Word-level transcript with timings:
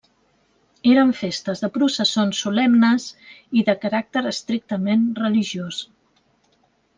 Eren 0.91 1.11
festes 1.17 1.59
de 1.65 1.69
processons 1.75 2.39
solemnes 2.45 3.05
i 3.61 3.63
de 3.69 3.77
caràcter 3.85 4.25
estrictament 4.31 5.05
religiós. 5.21 5.85